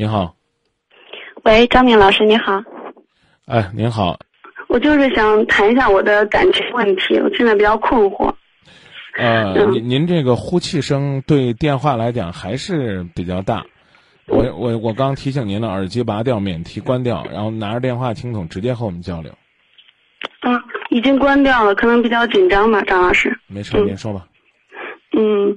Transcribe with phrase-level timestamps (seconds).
[0.00, 0.34] 你好，
[1.44, 2.64] 喂，张明老师，你好。
[3.44, 4.18] 哎，您好，
[4.66, 8.32] 我就是想谈一下我的感情问题，我现在比较困惑。
[9.18, 13.62] 呃，嗯您您这个呼气声对电话来讲还是比较大。
[14.26, 19.30] 我我我刚提醒您了，耳机拔掉，免提关掉，然后拿着电话听筒直接和我们交流。
[20.40, 20.58] 嗯，
[20.88, 23.38] 已经关掉了，可能比较紧张吧，张老师。
[23.48, 24.26] 没事，嗯您说吧。
[25.12, 25.54] 嗯，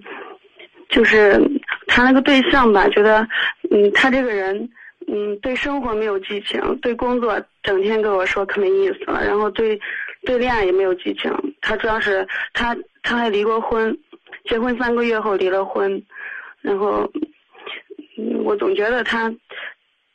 [0.90, 1.40] 就是
[1.88, 3.26] 谈了个对象吧，觉得
[3.74, 4.70] 嗯，他这个人
[5.08, 9.80] 嗯，对生活没有激情，对工作整天跟我说可没意思了，然后对
[10.26, 11.34] 对恋爱也没有激情。
[11.60, 13.98] 他主要是他他还离过婚，
[14.46, 16.00] 结婚三个月后离了婚，
[16.62, 17.12] 然后
[18.16, 19.34] 嗯，我总觉得他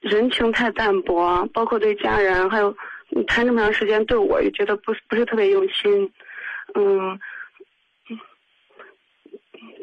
[0.00, 2.72] 人情太淡薄，包括对家人，还有
[3.26, 6.08] 谈这么长时间对我也觉得不是不是特别用心，
[6.76, 7.18] 嗯。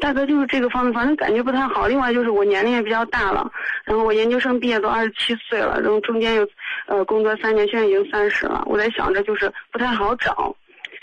[0.05, 1.88] 大概就是这个方面，反正感觉不太好。
[1.88, 3.52] 另外就是我年龄也比较大了，
[3.84, 6.48] 然后我研究生毕业都二十七岁了，然后中间又
[6.86, 8.61] 呃工作三年，现在已经三十了。
[8.67, 10.56] 我在想着就是不太好找，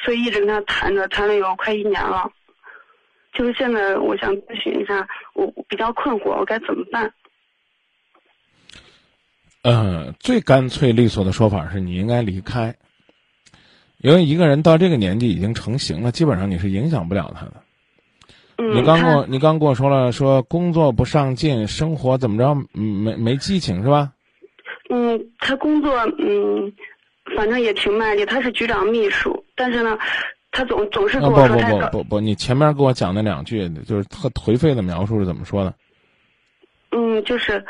[0.05, 2.31] 所以一直跟他谈着，谈了有快一年了。
[3.33, 7.13] 就是现在我想咨询一下，我我比较困惑，我该怎么办？
[9.65, 12.73] 呃，最干脆利索的说法是你应该离开，
[13.97, 17.62] 因为一个人到这个年纪已经成型了，基本上你是影响不了他的。
[18.59, 24.13] 嗯，你刚跟我你刚跟我说了，说工作不上进，生活怎么着，嗯没没激情是吧？
[24.91, 26.73] 嗯，他工作嗯，
[27.35, 29.99] 反正也挺卖力，他是局长秘书，但是呢，
[30.51, 35.75] 他总总是跟我说不不不不，你前面给我讲那两句就是特颓废的描述是怎么说的？
[36.91, 37.65] 嗯，就是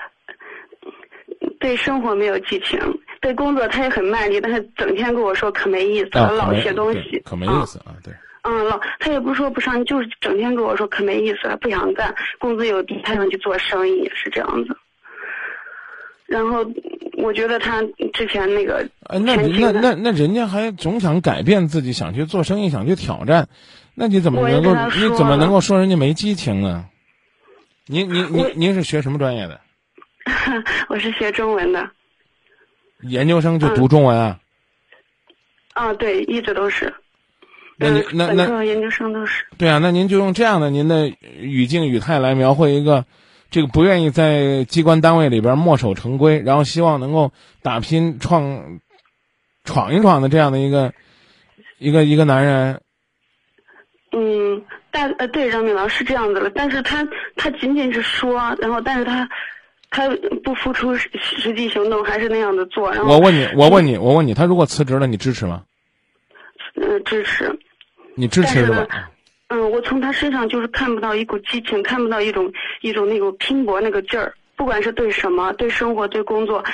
[1.60, 2.78] 对生活没有激情，
[3.20, 8.12] 对工作他也很卖力，但是整天跟我说可没意思啊，了，老写东西，可没啊意思啊，对。
[8.42, 14.76] 嗯，老他也不是说不上，就是整天跟我说可没意思了，不想干，工资又低，他想去做生意，是这样子。
[16.26, 16.66] 然后
[17.18, 17.82] 我觉得他
[18.14, 23.48] 之前那个呃，那那那那人家还总想改变自己，想去做生意，想去挑战，
[23.94, 26.86] 那你怎么能够你怎么能够说人家没激情呢？
[27.86, 29.60] 您您您您是学什么专业的？
[30.88, 31.90] 我是学中文的，
[33.02, 34.40] 研究生就嗯读中文啊？
[35.74, 36.92] 啊，对，一直都是。
[37.82, 39.44] 那那那科研究生都是。
[39.58, 43.04] 对啊，那您就用这样的您的语境语态来描绘一个
[43.50, 47.32] 这个不愿意在机关单位里边墨守成规，然后希望能够
[47.62, 48.80] 打拼创
[49.64, 50.92] 闯一闯的这样的一个
[51.78, 52.80] 一个一个男人。
[54.12, 57.06] 嗯，但呃对，张敏老师是这样子了，但是他
[57.36, 59.28] 他仅仅是说，然后但是他
[59.90, 60.08] 他
[60.44, 65.62] 不付出实实际行动，还是那样的做，然后我问你，我问你，我问你，他如果辞职了，你支持吗？
[66.74, 67.58] 呃支持，
[68.14, 69.10] 你支持是吧？
[69.48, 72.50] 嗯，我从他身上就是看不到一股激情，看不到一种
[72.80, 76.64] 一种那种拼搏那个劲儿，不管是对什么，对生活，对工作，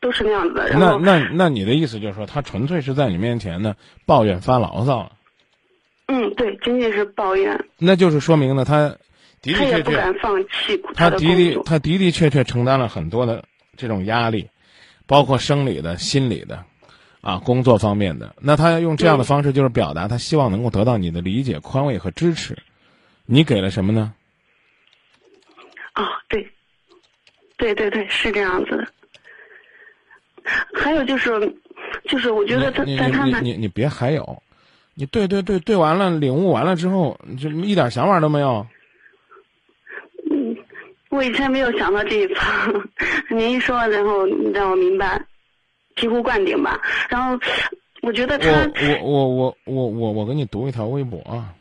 [0.00, 0.68] 都是那样子的。
[0.70, 3.74] 然后，那那那你的意思就是说，他纯粹是在你面前呢
[4.06, 5.12] 抱怨发牢骚，
[6.08, 8.98] 嗯，对，仅仅是抱怨，那就是说明呢，他的
[9.42, 11.62] 的确确，不敢放弃他的的的。
[11.66, 13.44] 他的的确确承担了很多的
[13.76, 14.48] 这种压力，
[15.06, 16.64] 包括生理的、心理的，
[17.26, 18.36] 啊，工作方面的。
[18.40, 22.56] 那他要用这样的方式，就是表达他希望能够得到你的理解、宽慰和支持。
[23.24, 24.14] 你给了什么呢？
[25.92, 26.48] 啊，对，
[27.56, 28.86] 对对对，是这样子的。
[30.72, 31.32] 还有就是，
[32.04, 34.40] 就是我觉得他你在他们你你你你别还有，
[34.94, 38.64] 你对对对对完了，领悟完了之后，就一点想法都没有。
[40.30, 40.56] 嗯，
[41.08, 42.88] 我以前没有想到这一层，
[43.36, 45.20] 您一说，然后让我明白，
[45.96, 46.80] 醍醐灌顶吧。
[47.08, 47.38] 然后
[48.02, 48.48] 我觉得他，
[49.02, 51.54] 我我我我我我我给你读一条微博啊。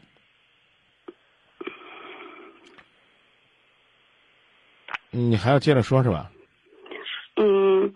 [5.12, 6.30] 你还要接着说是吧？
[7.38, 7.94] 嗯，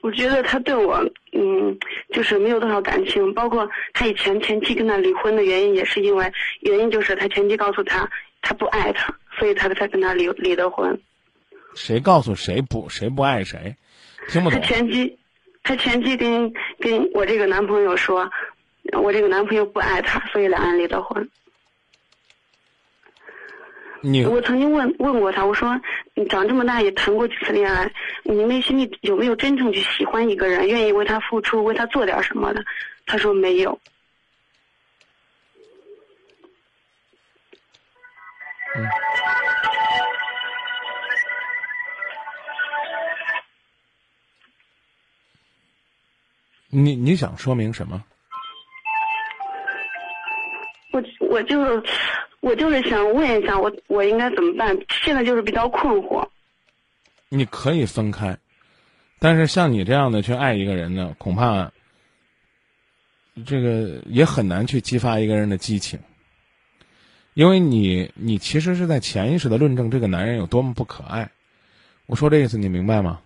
[0.00, 0.96] 我觉得他对我，
[1.32, 1.78] 嗯，
[2.14, 3.34] 就是没有多少感情。
[3.34, 8.10] 包括他以前前妻跟他离婚的原因，也是因为原因就是他前妻告诉他
[8.40, 10.98] 他不爱他，所以他才跟他离离的婚。
[11.74, 13.76] 谁告诉谁不谁不爱谁？
[14.28, 14.66] 听不他懂。
[14.66, 15.18] 前妻，
[15.66, 18.30] 他前妻跟跟我这个男朋友说，
[18.92, 21.28] 我这个男朋友不爱她，所以两人离的婚。
[24.00, 25.76] 你我曾经问问过他，我说
[26.14, 27.90] 你长这么大也谈过几次恋爱，
[28.22, 32.64] 你内心里有没有真正去喜欢一个人，愿意为他付出，为他做点什么的？
[33.04, 33.76] 他说没有。
[46.78, 48.04] 你你想说明什么？
[50.92, 51.82] 我我就是
[52.40, 54.76] 我就是想问一下，我我应该怎么办？
[55.02, 56.28] 现在就是比较困惑。
[57.30, 58.36] 你可以分开，
[59.18, 61.72] 但是像你这样的去爱一个人呢，恐怕
[63.46, 65.98] 这个也很难去激发一个人的激情，
[67.32, 71.30] 因为你你其实是在潜意识的论证这个男人有多么不可爱。
[72.04, 73.22] 我说这意思你明白吗？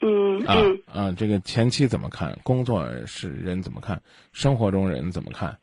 [0.00, 2.38] 嗯啊嗯啊，这个前妻怎么看？
[2.42, 4.00] 工作是人怎么看？
[4.32, 5.56] 生活中人怎么看？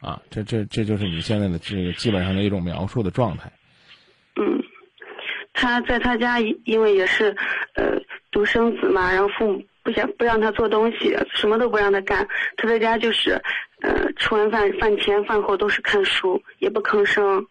[0.00, 3.50] 啊，这这这就是你现在的这个基本上的一种描述的状态。
[4.36, 4.60] 嗯，
[5.52, 7.34] 他在他家因因为也是
[7.74, 7.98] 呃
[8.30, 12.26] 独生子嘛，然后父母不想不让他做东西，什么都不让他干。
[12.56, 13.40] 他在家就是
[13.80, 17.46] 呃吃完饭饭前饭后都是看书，也不吭声。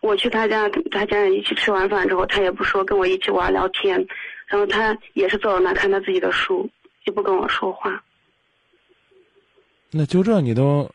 [0.00, 4.06] 我去他家他家人一起吃完饭之后，他也不说，跟我一起玩聊天，
[4.48, 6.68] 然后他也是坐在那看他自己的书，
[7.04, 8.02] 也不跟我说话。
[9.90, 10.90] 那就这你都，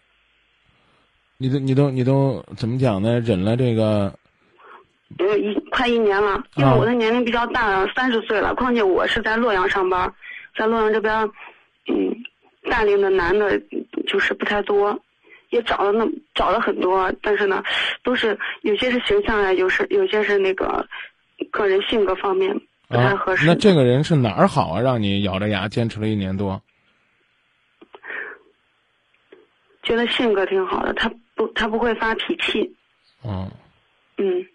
[1.38, 3.20] 你都你都你都怎么讲呢？
[3.20, 4.14] 忍了这个，
[5.18, 10.14] 呃，一快一年了，因为啊我的年龄比较大了，三十岁了，况且我是在洛阳上班，
[10.56, 11.14] 在洛阳这边，
[11.88, 12.16] 嗯，
[12.70, 13.60] 大龄的男的
[14.08, 15.00] 就是不太多，
[15.50, 17.64] 也找了那找了很多，但是呢，
[18.04, 20.88] 都是有些是形象啊，有是有些是那个
[21.52, 22.56] 个人性格方面
[22.94, 23.46] 不太啊合，适。
[23.46, 24.82] 那这个人是哪儿好啊？
[24.82, 26.62] 让你咬着牙坚持了一年多。
[29.82, 32.74] 觉得性格挺好的，他不他不会发脾气，
[33.26, 33.52] 嗯，
[34.18, 34.46] 嗯，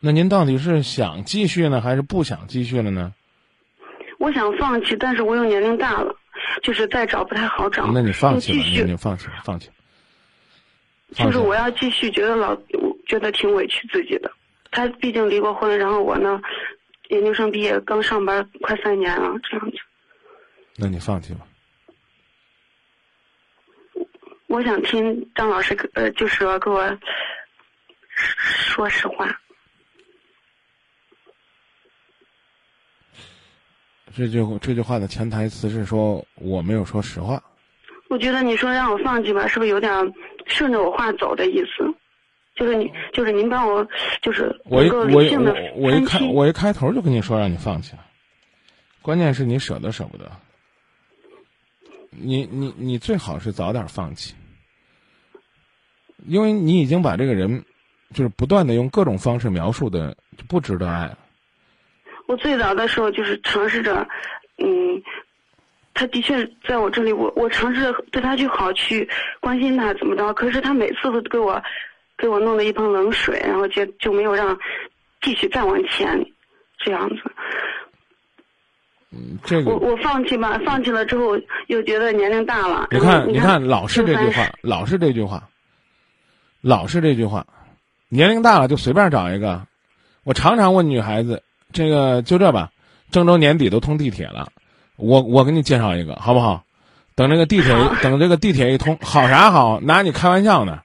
[0.00, 3.12] 那您到底是想继续呢，还是不想继续了呢？
[4.18, 6.16] 我想放弃，但是我又年龄大了，
[6.62, 7.90] 就是再找不太好找。
[7.92, 9.28] 那你放弃吧，又继续你你放弃。
[9.44, 9.68] 放弃
[11.14, 14.30] 就是我要继续，觉得老我觉得挺委屈自己的。
[14.70, 16.40] 他毕竟离过婚，然后我呢，
[17.08, 19.76] 研究生毕业刚上班快三年了，这样子。
[20.76, 21.40] 那你放弃吧。
[24.46, 26.98] 我想听张老师呃，就是说给我
[28.26, 29.28] 说实话。
[34.16, 37.42] 这句这句话的潜台词是说我没有说实话。
[38.08, 39.92] 我觉得你说让我放弃吧，是不是有点
[40.46, 41.94] 顺着我话走的意思？
[42.58, 43.86] 就是你，就是您帮我，
[44.20, 46.20] 就是我一个我一开。
[46.26, 48.04] 我一开头就跟你说让你放弃了，
[49.00, 50.30] 关键是你舍得舍不得。
[52.10, 54.34] 你你你最好是早点放弃，
[56.26, 57.64] 因为你已经把这个人，
[58.12, 61.18] 就是不断的用各种方式描述的就不值得爱了。
[62.26, 64.08] 我最早的时候就是尝试着，
[64.56, 65.00] 嗯，
[65.94, 69.08] 他的确在我这里，我我尝试着对他去好，去
[69.40, 71.62] 关心他怎么着，可是他每次都给我
[72.18, 74.58] 给我弄了一盆冷水，然后就就没有让
[75.22, 76.26] 继续再往前
[76.78, 77.16] 这样子。
[79.10, 81.38] 嗯，这个我我放弃吧，放弃了之后
[81.68, 82.88] 又觉得年龄大了。
[82.90, 85.48] 你看，你你看，老是这句话，老是这句话，
[86.60, 87.46] 老是这句话，
[88.08, 89.62] 年龄大了就随便找一个。
[90.24, 91.42] 我常常问女孩子，
[91.72, 92.70] 这个就这吧，
[93.10, 94.52] 郑州年底都通地铁了，
[94.96, 96.64] 我我给你介绍一个，好不好？
[97.14, 99.80] 等这个地铁等这个地铁一通，好啥好？
[99.80, 100.80] 拿你开玩笑呢？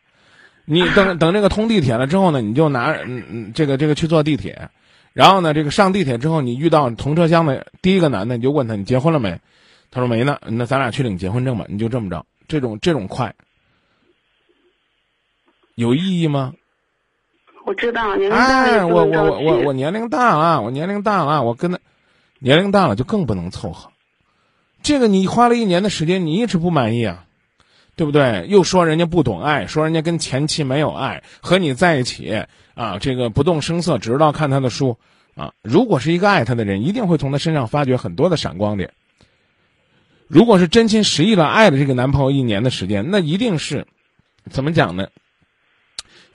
[0.65, 4.69] 你等等这个通地铁了之后呢，你就拿嗯嗯这个这个去坐地铁，
[5.13, 9.39] 然后呢，这个上地铁之后，你遇到同车厢的第一个男的，你就问他你结婚了没？
[9.91, 11.65] 他说没呢，那咱俩去领结婚证吧。
[11.69, 13.35] 你就这么着，这种这种快，
[15.75, 16.53] 有意义吗？
[17.65, 19.23] 我知道年龄大了我我。
[19.23, 21.79] 我我我年龄大了，我年龄大了，我跟他
[22.39, 23.91] 年龄大了就更不能凑合。
[24.81, 27.25] 这个你花了一年的时间，你一直不满意啊，
[27.95, 28.45] 对不对？
[28.47, 34.97] 又说人家不懂爱，说人家跟前妻没有爱，和你在一起啊，这个不动声色，只知道看他的书
[35.35, 35.53] 啊。
[35.61, 38.91] 如果是一个爱他的人，一定会从他身上发掘很多的闪光点。
[40.27, 43.85] 如果是真心实意的爱了这个男朋友一年的时间，那一定是
[44.49, 45.07] 怎么讲呢？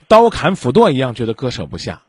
[0.07, 2.01] 刀砍斧剁一样，觉得割舍不下。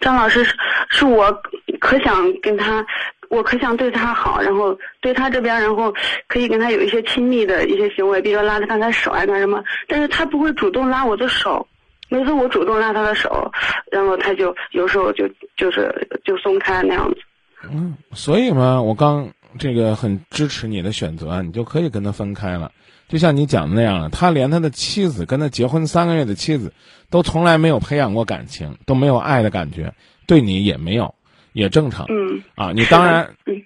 [0.00, 0.56] 张老师是
[0.90, 1.30] 是我
[1.78, 2.84] 可想跟他，
[3.32, 5.90] 我可想对他好，然后对他这边，然后
[6.28, 11.66] 可以跟他有一些亲密的一些行为，比如拉着他的手啊干什么，但是他不会主动拉我的手，
[12.10, 13.50] 每次我主动拉他的手，
[13.90, 15.90] 然后他就有时候就就是
[16.26, 17.16] 就松开那样子。
[17.72, 19.26] 嗯，所以嘛，我刚
[19.58, 22.70] 这个很支持你的选择，你就可以跟他分开了。
[23.08, 26.70] 就像你讲的那样，他连他的妻子跟他结婚三个月的妻子，
[27.08, 29.90] 都从来没有培养过感情，都没有爱的感觉，
[30.26, 31.14] 对你也没有，
[31.52, 32.06] 也正常。
[32.08, 33.62] 嗯，啊，你当然，嗯，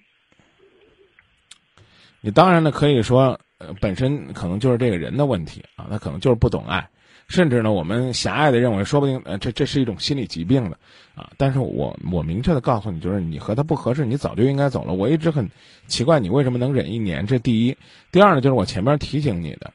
[2.20, 6.88] 你当然呢可以说，呃，本身可能就是这个人的问题啊，他可能就是不懂爱，
[7.28, 10.76] 甚至呢，我们狭隘的认为，说不定呃，这这是一种心理疾病的
[11.14, 11.30] 啊。
[11.36, 14.92] 但是我我明确的告诉你，就是你和他不合适，你早就应该走了。
[14.92, 15.48] 我一直很
[15.86, 17.76] 奇怪你为什么能忍一年，这第一。
[18.12, 19.72] 第二呢，就是我前面提醒你的，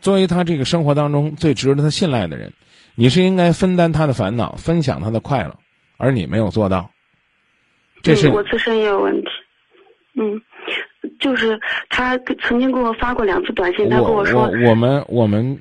[0.00, 2.52] 作为他这个生活当中最值得他信赖的人，
[2.94, 5.56] 你是应该分担他的烦恼，分享他的快乐，
[5.96, 6.90] 而你没有做到。
[8.04, 9.28] 这是嗯、我自身也有问题。
[10.16, 10.40] 嗯，
[11.18, 11.58] 就是
[11.88, 15.60] 他曾经给我发过两次短信，他跟我说，我我们我们，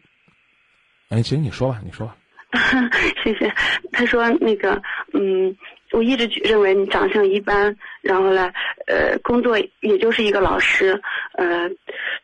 [1.09, 2.15] 哎，行，你说吧，你说吧。
[3.23, 3.51] 谢谢。
[3.91, 4.79] 他说那个，
[5.13, 5.55] 嗯，
[5.91, 8.51] 我一直认为你长相一般，然后呢，
[8.85, 11.01] 呃，工作也就是一个老师，
[11.35, 11.67] 呃，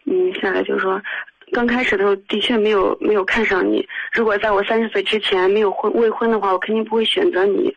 [0.06, 1.02] 嗯，下来就说，
[1.52, 3.84] 刚开始的时候的确没有没有看上你。
[4.12, 7.76] 如果在我三十岁之前没有婚未婚的话，我肯定不会选择你。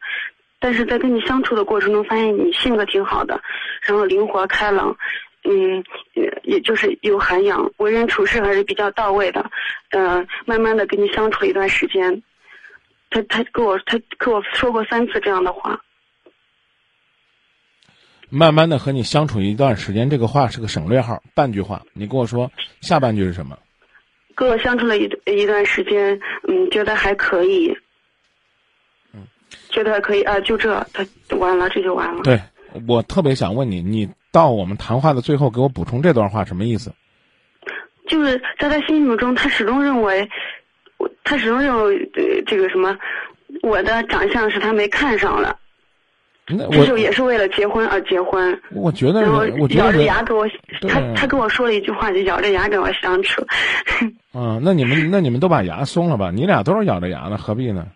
[0.62, 3.42] 但是在跟你相处的过程中，发现你性格挺好的，
[3.82, 4.96] 然后灵活开朗，
[5.42, 5.82] 嗯，
[6.14, 9.50] 也也就是有涵养，为人处事还是比较到位的。
[9.90, 12.22] 呃，慢慢的跟你相处了一段时间，
[13.10, 15.80] 他他跟我他跟我说过三次这样的话。
[18.30, 21.82] 慢慢的和你相处一段时间，这个话是个省略号，半句话。
[21.92, 22.50] 你跟我说
[22.80, 23.58] 下半句是什么？
[24.34, 27.76] 跟我相处了一一段时间，嗯，觉得还可以。
[29.52, 31.04] 嗯，觉得还可以啊，就这，他
[31.36, 32.22] 完了，这就完了。
[32.22, 32.40] 对，
[32.88, 36.92] 我特别想问你，你到我们谈话的最后给我补充这段话什么意思？
[38.08, 40.28] 就是在他心目中，他始终认为，
[40.98, 42.98] 我他始终认为呃这个什么，
[43.62, 45.56] 我的长相是他没看上了，
[46.48, 48.60] 那我就也是为了结婚而结婚。
[48.72, 50.46] 我觉得然后咬着牙给我，
[50.88, 53.40] 他他跟我说了一句话，就咬着牙跟我相处。
[54.32, 56.30] 啊，那你们那你们都把牙松了吧？
[56.30, 57.86] 你俩都是咬着牙呢，何必呢？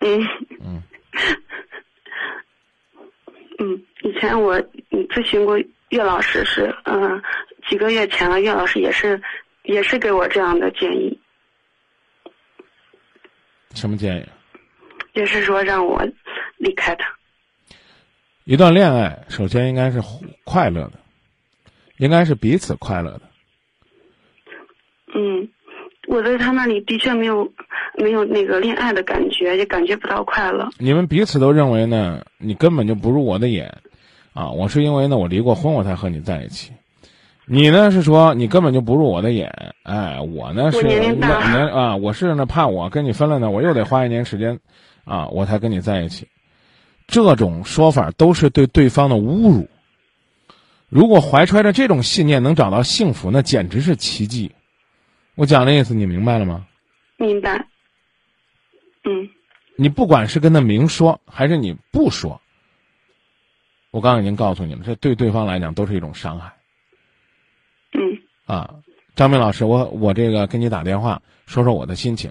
[0.00, 0.26] 嗯
[0.60, 0.82] 嗯
[3.58, 4.58] 嗯，以前我
[4.90, 5.58] 嗯咨询过
[5.90, 7.22] 岳老师是，嗯、
[7.68, 9.20] 几个月前了，岳老师也是
[9.62, 11.18] 也是给我这样的建议，
[13.74, 14.26] 什么建议？
[15.12, 16.02] 也是说让我
[16.56, 17.12] 离开他。
[18.44, 20.00] 一段恋爱首先应该是
[20.44, 20.92] 快乐的，
[21.98, 23.22] 应该是彼此快乐的。
[25.14, 25.48] 嗯，
[26.08, 27.52] 我在他那里的确没有
[27.96, 30.68] 没有那个恋爱的感觉，也感觉不到快乐。
[30.78, 33.78] 你们彼此都认为呢，你根本就不入我的眼，
[34.32, 36.72] 啊，我是因为呢我离过婚我才和你在一起，
[37.44, 44.58] 你呢是说你根本就不入我的眼，哎，我呢是我年龄大啊，我是呢怕我跟你分了呢，我又得花一年时间，
[45.04, 46.26] 啊，我才跟你在一起，
[47.06, 49.68] 这种说法都是对对方的侮辱。
[50.88, 54.50] 如果怀揣着这种信念能找到幸福，那简直是奇迹。
[55.34, 56.66] 我讲的意思你明白了吗？
[57.16, 57.66] 明白？
[59.04, 59.28] 嗯
[59.76, 62.40] 你不管是跟他明说，还是你不说，
[63.90, 66.52] 我刚刚已经告诉你了，这对对方来讲都是一种伤害
[67.92, 68.74] 嗯啊。
[69.16, 72.30] 张明老师，我我这个给你打电话说说我的心情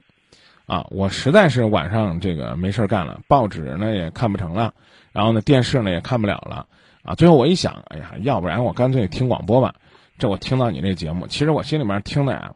[0.68, 4.74] 啊，我实在是晚上这个没事儿干了，报纸呢也看不成了，
[5.12, 6.68] 然后呢电视呢也看不了了
[7.04, 7.16] 啊。
[7.16, 9.74] 最后我一想，哎呀，要不然我干脆听广播吧。
[10.20, 12.54] 这我听到你这节目，其实我心里面听的呀，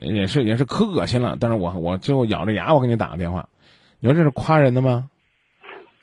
[0.00, 3.48] 也是也是可恶心了，但是我我最后咬着牙我给你打个电话。
[3.98, 5.08] 你说这是夸人的吗？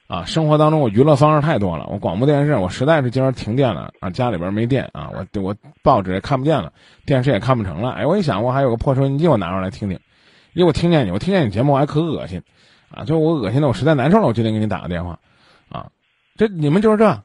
[0.08, 6.72] 啊，生活当中我娱乐方式太多了，我广播电视我实在是今儿停电了啊，家里边没电啊，我我报纸也看不见了，
[7.06, 7.90] 电视也看不成了。
[7.90, 10.00] 哎，我一想我还有个破收音机，我拿出来听听，
[10.54, 12.42] 因为我听见你，我听见你节目我还可恶心，
[12.90, 15.20] 啊，就我恶心的我实在难受了，我决定给你打个电话，
[15.68, 15.88] 啊，
[16.38, 17.22] 这你们就是这，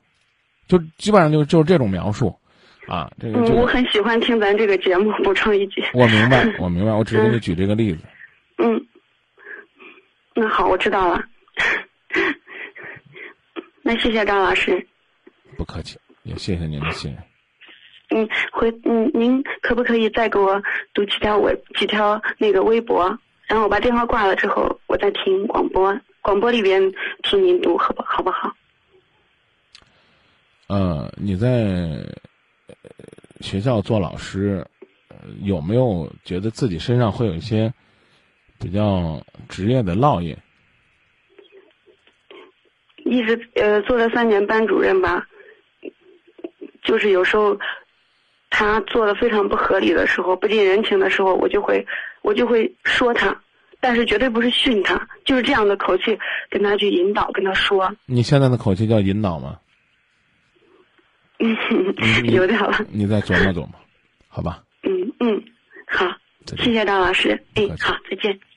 [0.66, 2.34] 就基本上就就是这种描述，
[2.86, 5.12] 啊，这个嗯，这个我很喜欢听咱这个节目。
[5.22, 8.02] 补充一句，我明白，我明白，我只是给你举这个例子。
[8.58, 8.86] 嗯，
[10.34, 11.24] 那好，我知道了。
[13.82, 14.86] 那谢谢张老师。
[15.56, 17.22] 不客气，也谢谢您的信任。
[18.10, 20.62] 嗯，回嗯，您可不可以再给我
[20.92, 23.18] 读几条微几条那个微博？
[23.46, 28.54] 然后我把电话挂了之后，我再听广播，广播里边听您读，好不好不好？
[30.68, 32.06] 呃，你在呃
[33.42, 34.64] 学校做老师，
[35.08, 37.72] 呃有没有觉得自己身上会有一些
[38.58, 40.36] 比较职业的烙印？
[43.04, 45.26] 一直呃做了三年班主任吧，
[46.82, 47.58] 就是有时候
[48.48, 51.84] 他做的非常不合理的时候，不近人情的时候，我就会
[52.22, 53.42] 我就会说他，
[53.80, 56.16] 但是绝对不是训他，就是这样的口气
[56.48, 59.58] 跟他去引导，跟他说，你现在的口气叫引导吗？
[61.98, 63.70] 嗯，有点了，你再琢磨琢磨，
[64.28, 64.62] 好吧？
[64.84, 65.42] 嗯嗯，
[65.86, 66.06] 好，
[66.56, 68.38] 谢谢张老师，哎好，再见。